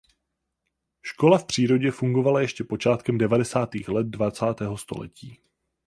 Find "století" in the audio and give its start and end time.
4.77-5.37